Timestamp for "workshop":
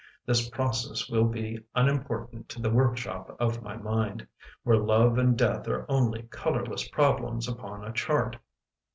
2.71-3.37